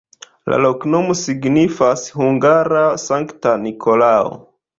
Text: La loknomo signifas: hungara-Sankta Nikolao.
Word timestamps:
La 0.51 0.57
loknomo 0.61 1.15
signifas: 1.19 2.07
hungara-Sankta 2.15 3.55
Nikolao. 3.69 4.35